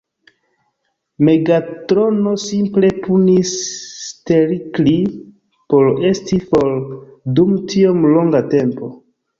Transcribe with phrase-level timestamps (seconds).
[1.27, 3.53] Megatrono simple punis
[4.07, 4.97] Stelkri
[5.73, 6.69] por esti for
[7.39, 8.95] dum tiom longa tempo.